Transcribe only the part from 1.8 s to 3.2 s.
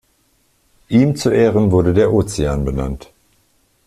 der Ozean benannt.